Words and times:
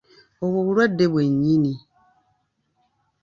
Obwo 0.43 0.59
bulwadde 0.65 1.05
bwe 1.11 1.23
nnyini. 1.31 1.73